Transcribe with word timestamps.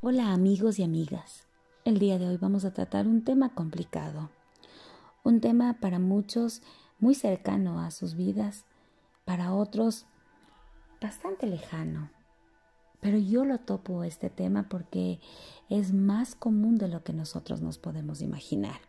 Hola 0.00 0.32
amigos 0.32 0.78
y 0.78 0.84
amigas. 0.84 1.48
El 1.84 1.98
día 1.98 2.20
de 2.20 2.28
hoy 2.28 2.36
vamos 2.36 2.64
a 2.64 2.72
tratar 2.72 3.08
un 3.08 3.24
tema 3.24 3.56
complicado, 3.56 4.30
un 5.24 5.40
tema 5.40 5.80
para 5.80 5.98
muchos 5.98 6.62
muy 7.00 7.16
cercano 7.16 7.80
a 7.80 7.90
sus 7.90 8.14
vidas, 8.14 8.64
para 9.24 9.52
otros 9.52 10.06
bastante 11.00 11.48
lejano. 11.48 12.12
Pero 13.00 13.18
yo 13.18 13.44
lo 13.44 13.58
topo 13.58 14.04
este 14.04 14.30
tema 14.30 14.68
porque 14.68 15.18
es 15.68 15.92
más 15.92 16.36
común 16.36 16.78
de 16.78 16.86
lo 16.86 17.02
que 17.02 17.12
nosotros 17.12 17.60
nos 17.60 17.78
podemos 17.78 18.22
imaginar. 18.22 18.80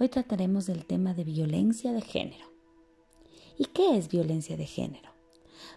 Hoy 0.00 0.08
trataremos 0.08 0.66
del 0.66 0.86
tema 0.86 1.14
de 1.14 1.22
violencia 1.22 1.92
de 1.92 2.00
género. 2.00 2.46
¿Y 3.56 3.66
qué 3.66 3.96
es 3.96 4.08
violencia 4.08 4.56
de 4.56 4.66
género? 4.66 5.15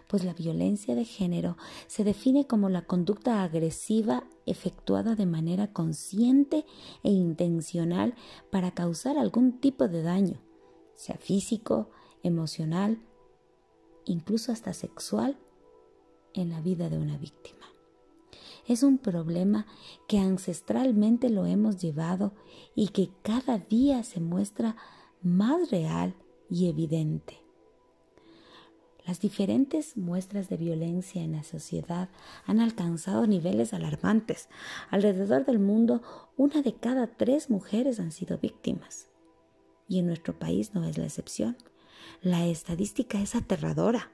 Pues 0.06 0.24
la 0.24 0.34
violencia 0.34 0.94
de 0.94 1.04
género 1.04 1.56
se 1.86 2.04
define 2.04 2.46
como 2.46 2.68
la 2.68 2.82
conducta 2.82 3.42
agresiva 3.42 4.24
efectuada 4.46 5.14
de 5.14 5.26
manera 5.26 5.72
consciente 5.72 6.64
e 7.02 7.10
intencional 7.10 8.14
para 8.50 8.72
causar 8.72 9.18
algún 9.18 9.60
tipo 9.60 9.88
de 9.88 10.02
daño, 10.02 10.40
sea 10.94 11.16
físico, 11.16 11.90
emocional, 12.22 13.00
incluso 14.04 14.52
hasta 14.52 14.72
sexual, 14.72 15.38
en 16.34 16.50
la 16.50 16.60
vida 16.60 16.88
de 16.88 16.98
una 16.98 17.16
víctima. 17.18 17.66
Es 18.66 18.82
un 18.82 18.98
problema 18.98 19.66
que 20.06 20.18
ancestralmente 20.18 21.28
lo 21.28 21.46
hemos 21.46 21.78
llevado 21.78 22.34
y 22.74 22.88
que 22.88 23.10
cada 23.22 23.58
día 23.58 24.02
se 24.04 24.20
muestra 24.20 24.76
más 25.22 25.70
real 25.70 26.14
y 26.48 26.68
evidente. 26.68 27.40
Las 29.06 29.20
diferentes 29.20 29.96
muestras 29.96 30.48
de 30.48 30.56
violencia 30.56 31.22
en 31.22 31.32
la 31.32 31.42
sociedad 31.42 32.08
han 32.44 32.60
alcanzado 32.60 33.26
niveles 33.26 33.72
alarmantes. 33.72 34.48
Alrededor 34.90 35.46
del 35.46 35.58
mundo, 35.58 36.02
una 36.36 36.62
de 36.62 36.74
cada 36.74 37.06
tres 37.06 37.50
mujeres 37.50 37.98
han 37.98 38.12
sido 38.12 38.38
víctimas. 38.38 39.08
Y 39.88 39.98
en 39.98 40.06
nuestro 40.06 40.38
país 40.38 40.74
no 40.74 40.84
es 40.84 40.98
la 40.98 41.06
excepción. 41.06 41.56
La 42.20 42.46
estadística 42.46 43.20
es 43.20 43.34
aterradora. 43.34 44.10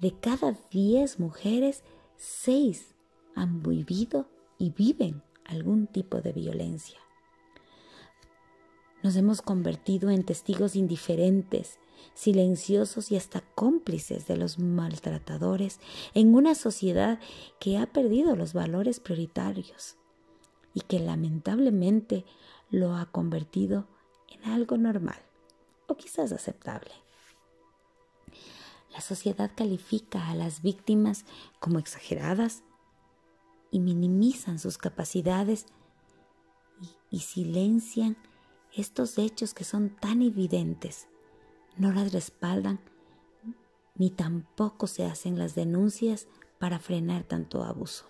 De 0.00 0.12
cada 0.12 0.54
diez 0.70 1.18
mujeres, 1.18 1.82
seis 2.16 2.94
han 3.34 3.62
vivido 3.62 4.28
y 4.58 4.70
viven 4.70 5.22
algún 5.44 5.86
tipo 5.86 6.20
de 6.20 6.32
violencia. 6.32 6.98
Nos 9.02 9.16
hemos 9.16 9.42
convertido 9.42 10.10
en 10.10 10.24
testigos 10.24 10.76
indiferentes 10.76 11.78
silenciosos 12.14 13.10
y 13.12 13.16
hasta 13.16 13.40
cómplices 13.54 14.26
de 14.26 14.36
los 14.36 14.58
maltratadores 14.58 15.80
en 16.14 16.34
una 16.34 16.54
sociedad 16.54 17.20
que 17.60 17.78
ha 17.78 17.86
perdido 17.86 18.36
los 18.36 18.52
valores 18.52 19.00
prioritarios 19.00 19.96
y 20.74 20.80
que 20.80 20.98
lamentablemente 20.98 22.24
lo 22.70 22.96
ha 22.96 23.06
convertido 23.06 23.86
en 24.28 24.44
algo 24.50 24.76
normal 24.76 25.20
o 25.86 25.96
quizás 25.96 26.32
aceptable. 26.32 26.90
La 28.92 29.00
sociedad 29.00 29.50
califica 29.54 30.28
a 30.28 30.34
las 30.34 30.62
víctimas 30.62 31.24
como 31.60 31.78
exageradas 31.78 32.62
y 33.70 33.80
minimizan 33.80 34.58
sus 34.58 34.78
capacidades 34.78 35.66
y, 36.80 37.16
y 37.16 37.20
silencian 37.20 38.16
estos 38.72 39.18
hechos 39.18 39.54
que 39.54 39.64
son 39.64 39.90
tan 39.90 40.22
evidentes 40.22 41.08
no 41.78 41.92
las 41.92 42.12
respaldan 42.12 42.80
ni 43.98 44.10
tampoco 44.10 44.86
se 44.86 45.04
hacen 45.04 45.38
las 45.38 45.54
denuncias 45.54 46.28
para 46.58 46.78
frenar 46.78 47.24
tanto 47.24 47.64
abuso. 47.64 48.06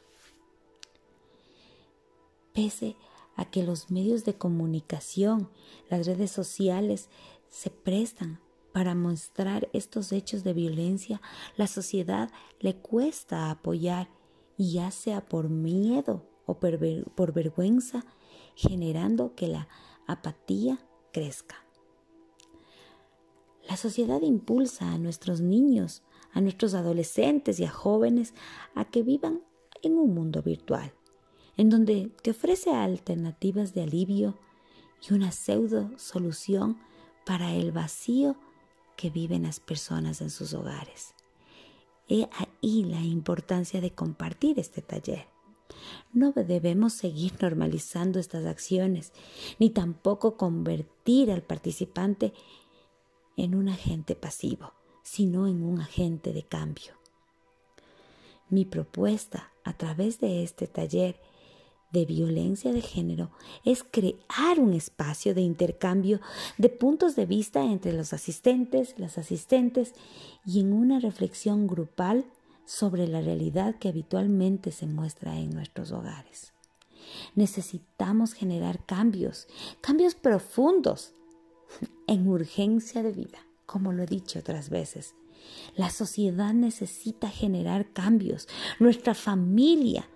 Pese 2.53 2.97
a 3.37 3.47
que 3.47 3.63
los 3.63 3.91
medios 3.91 4.25
de 4.25 4.35
comunicación, 4.35 5.51
las 5.89 6.07
redes 6.07 6.31
sociales 6.31 7.09
se 7.49 7.71
prestan 7.71 8.41
para 8.73 8.95
mostrar 8.95 9.69
estos 9.73 10.13
hechos 10.13 10.45
de 10.45 10.53
violencia, 10.53 11.21
la 11.57 11.67
sociedad 11.67 12.31
le 12.61 12.77
cuesta 12.77 13.51
apoyar 13.51 14.11
y 14.57 14.73
ya 14.73 14.91
sea 14.91 15.27
por 15.27 15.49
miedo 15.49 16.29
o 16.47 16.59
por 16.59 17.33
vergüenza, 17.33 18.05
generando 18.55 19.35
que 19.35 19.49
la 19.49 19.69
apatía 20.07 20.79
crezca. 21.13 21.68
La 23.69 23.77
sociedad 23.77 24.23
impulsa 24.23 24.93
a 24.93 24.99
nuestros 24.99 25.43
niños, 25.43 26.03
a 26.33 26.41
nuestros 26.41 26.73
adolescentes 26.73 27.61
y 27.61 27.65
a 27.65 27.71
jóvenes 27.71 28.33
a 28.75 28.87
que 28.87 29.03
vivan 29.03 29.43
en 29.83 29.99
un 29.99 30.15
mundo 30.15 30.43
virtual, 30.43 30.93
en 31.59 31.69
donde 31.69 32.11
te 32.23 32.31
ofrece 32.31 32.71
alternativas 32.71 33.75
de 33.75 33.83
alivio 33.83 34.39
y 35.07 35.13
una 35.13 35.33
pseudo 35.33 35.91
solución 35.99 36.79
para 37.27 37.55
el 37.55 37.71
vacío 37.71 38.37
que 38.97 39.11
viven 39.11 39.43
las 39.43 39.61
personas 39.61 40.23
en 40.23 40.31
sus 40.31 40.55
hogares. 40.55 41.15
He 42.09 42.27
ahí 42.33 42.85
la 42.85 43.03
importancia 43.03 43.83
de 43.83 43.91
compartir 43.91 44.59
este 44.59 44.81
taller. 44.81 45.27
No 46.15 46.33
debemos 46.33 46.95
seguir 46.95 47.35
normalizando 47.41 48.19
estas 48.19 48.47
acciones, 48.47 49.13
ni 49.59 49.69
tampoco 49.69 50.39
convertir 50.39 51.31
al 51.31 51.43
participante 51.43 52.33
en 53.39 53.55
un 53.55 53.69
agente 53.69 54.17
pasivo, 54.17 54.75
sino 55.03 55.47
en 55.47 55.63
un 55.63 55.81
agente 55.81 56.33
de 56.33 56.43
cambio. 56.43 56.93
Mi 58.51 58.65
propuesta 58.65 59.53
a 59.65 59.73
través 59.75 60.21
de 60.21 60.43
este 60.43 60.67
taller 60.67 61.21
de 61.93 62.05
violencia 62.05 62.73
de 62.73 62.83
género 62.83 63.31
es 63.65 63.85
crear 63.85 64.59
un 64.59 64.75
espacio 64.75 65.35
de 65.35 65.41
intercambio 65.41 66.21
de 66.59 66.69
puntos 66.69 67.17
de 67.17 67.27
vista 67.27 67.65
entre 67.65 67.93
los 67.93 68.13
asistentes, 68.13 68.99
las 68.99 69.17
asistentes 69.17 69.95
y 70.45 70.61
en 70.61 70.73
una 70.73 70.99
reflexión 70.99 71.67
grupal 71.67 72.27
sobre 72.67 73.07
la 73.07 73.23
realidad 73.23 73.77
que 73.79 73.89
habitualmente 73.89 74.73
se 74.73 74.87
muestra 74.87 75.39
en 75.39 75.51
nuestros 75.51 75.93
hogares. 75.93 76.53
Necesitamos 77.35 78.35
generar 78.35 78.85
cambios, 78.85 79.47
cambios 79.81 80.15
profundos 80.15 81.15
en 82.07 82.29
urgencia 82.29 83.03
de 83.03 83.13
vida, 83.13 83.39
como 83.67 83.93
lo 83.93 84.03
he 84.03 84.07
dicho 84.07 84.39
otras 84.39 84.71
veces. 84.71 85.15
La 85.77 85.91
sociedad 85.91 86.53
necesita 86.53 87.29
generar 87.29 87.93
cambios, 87.93 88.49
nuestra 88.79 89.15
familia, 89.15 90.09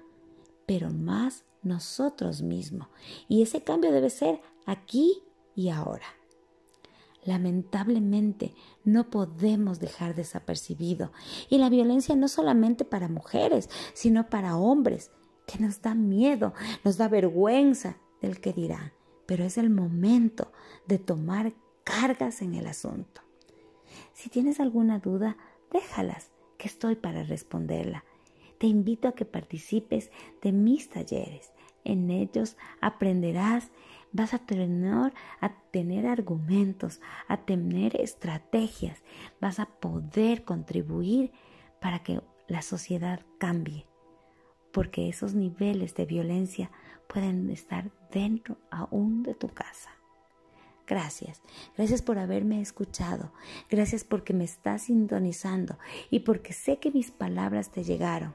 pero 0.67 0.91
más 0.91 1.45
nosotros 1.63 2.43
mismos. 2.43 2.89
Y 3.29 3.43
ese 3.43 3.63
cambio 3.63 3.93
debe 3.93 4.11
ser 4.11 4.41
aquí 4.67 5.23
y 5.55 5.69
ahora. 5.69 6.07
Lamentablemente 7.25 8.55
no 8.84 9.09
podemos 9.09 9.79
dejar 9.79 10.17
desapercibido. 10.17 11.13
Y 11.49 11.59
la 11.59 11.71
violencia 11.71 12.17
no 12.17 12.27
solamente 12.27 12.84
para 12.84 13.09
mujeres, 13.09 13.71
sino 13.95 14.29
para 14.29 14.57
hombres, 14.57 15.13
que 15.47 15.61
nos 15.61 15.83
da 15.83 15.95
miedo, 15.95 16.53
nos 16.84 16.97
da 16.97 17.09
vergüenza 17.09 17.97
del 18.21 18.41
que 18.41 18.53
dirán 18.53 18.93
pero 19.27 19.44
es 19.44 19.59
el 19.59 19.71
momento 19.71 20.53
de 20.87 20.99
tomar 20.99 21.53
cargas 21.84 22.43
en 22.43 22.55
el 22.55 22.66
asunto. 22.66 23.22
Si 24.12 24.28
tienes 24.28 24.60
alguna 24.60 24.99
duda, 24.99 25.37
déjalas, 25.71 26.31
que 26.59 26.69
estoy 26.69 26.94
para 26.94 27.25
responderla. 27.25 28.05
Te 28.59 28.69
invito 28.69 29.09
a 29.09 29.15
que 29.15 29.25
participes 29.25 30.12
de 30.41 30.53
mis 30.53 30.88
talleres. 30.88 31.53
En 31.84 32.10
ellos 32.10 32.56
aprenderás, 32.81 33.71
vas 34.12 34.34
a 34.34 34.38
tener, 34.38 35.12
a 35.41 35.54
tener 35.72 36.06
argumentos, 36.06 37.00
a 37.27 37.39
tener 37.39 38.00
estrategias, 38.00 39.03
vas 39.41 39.59
a 39.59 39.66
poder 39.66 40.44
contribuir 40.44 41.33
para 41.81 42.04
que 42.04 42.21
la 42.47 42.62
sociedad 42.62 43.21
cambie, 43.39 43.87
porque 44.72 45.09
esos 45.09 45.34
niveles 45.34 45.94
de 45.94 46.06
violencia 46.06 46.71
pueden 47.07 47.51
estar 47.51 47.91
dentro 48.10 48.59
aún 48.71 49.22
de 49.22 49.34
tu 49.34 49.48
casa. 49.48 49.91
Gracias, 50.86 51.41
gracias 51.77 52.03
por 52.03 52.19
haberme 52.19 52.60
escuchado, 52.60 53.33
gracias 53.71 54.03
porque 54.03 54.34
me 54.34 54.45
estás 54.45 54.83
sintonizando 54.83 55.78
y 56.10 56.21
porque 56.21 56.53
sé 56.53 56.78
que 56.78 56.91
mis 56.91 57.10
palabras 57.10 57.71
te 57.71 57.84
llegaron. 57.84 58.34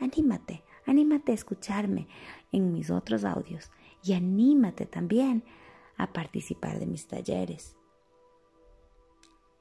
Anímate, 0.00 0.64
anímate 0.86 1.32
a 1.32 1.34
escucharme 1.34 2.08
en 2.52 2.72
mis 2.72 2.90
otros 2.90 3.24
audios 3.24 3.70
y 4.02 4.14
anímate 4.14 4.86
también 4.86 5.44
a 5.96 6.12
participar 6.12 6.78
de 6.78 6.86
mis 6.86 7.06
talleres. 7.06 7.76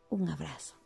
Un 0.09 0.29
abrazo. 0.29 0.82